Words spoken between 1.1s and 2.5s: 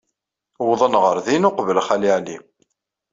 din uqbel Xali Ɛli.